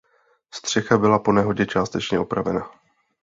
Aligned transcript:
Střecha 0.53 0.97
byla 0.97 1.19
po 1.19 1.31
nehodě 1.31 1.65
částečně 1.65 2.19
opravena. 2.19 2.69